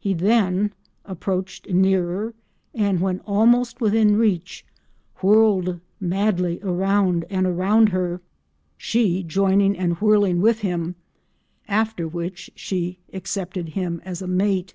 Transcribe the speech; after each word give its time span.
He 0.00 0.14
then 0.14 0.72
approached 1.04 1.68
nearer 1.70 2.34
and 2.74 3.00
when 3.00 3.20
almost 3.20 3.80
within 3.80 4.16
reach 4.16 4.66
"whirled 5.22 5.78
madly 6.00 6.58
around 6.60 7.24
and 7.30 7.46
around 7.46 7.90
her, 7.90 8.20
she 8.76 9.22
joining 9.22 9.78
and 9.78 9.96
whirling 10.00 10.40
with 10.40 10.62
him," 10.62 10.96
after 11.68 12.08
which 12.08 12.50
she 12.56 12.98
accepted 13.12 13.68
him 13.68 14.02
as 14.04 14.20
a 14.20 14.26
mate. 14.26 14.74